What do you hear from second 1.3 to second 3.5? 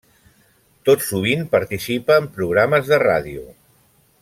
participa en programes de ràdio.